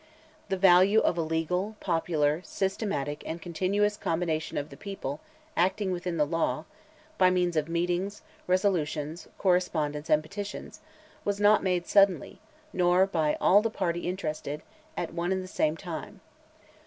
[0.49, 5.19] The value of a legal, popular, systematic, and continuous combination of "the people"
[5.55, 6.65] acting within the law,
[7.19, 10.79] by means of meetings, resolutions, correspondence, and petitions,
[11.23, 12.39] was not made suddenly,
[12.73, 14.63] nor by all the party interested,
[14.97, 16.21] at one and the same time.